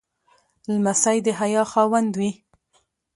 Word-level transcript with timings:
لمسی 0.73 1.17
د 1.25 1.27
حیا 1.39 1.63
خاوند 1.71 2.11
وي. 2.19 2.31